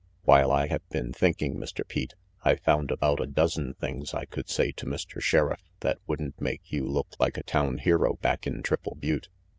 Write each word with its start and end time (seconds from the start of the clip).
While 0.23 0.51
I 0.51 0.65
have 0.65 0.81
been 0.89 1.13
thinking, 1.13 1.57
Mr. 1.57 1.87
Pete, 1.87 2.15
I've 2.43 2.61
found 2.61 2.89
about 2.89 3.19
a 3.21 3.27
dozen 3.27 3.75
things 3.75 4.15
I 4.15 4.25
could 4.25 4.49
say 4.49 4.71
to 4.71 4.87
Mr. 4.87 5.21
Sheriff 5.21 5.61
that 5.81 5.99
wouldn't 6.07 6.41
make 6.41 6.71
you 6.71 6.87
look 6.87 7.09
like 7.19 7.37
a 7.37 7.43
town 7.43 7.77
hero 7.77 8.13
back 8.15 8.47
in 8.47 8.63
Triple 8.63 8.95
Butte. 8.99 9.29